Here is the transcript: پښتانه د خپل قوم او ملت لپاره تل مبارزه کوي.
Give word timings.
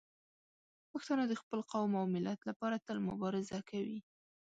پښتانه 0.91 1.23
د 1.27 1.33
خپل 1.41 1.59
قوم 1.71 1.91
او 1.99 2.05
ملت 2.15 2.39
لپاره 2.49 2.83
تل 2.85 2.97
مبارزه 3.09 3.59
کوي. 3.69 3.99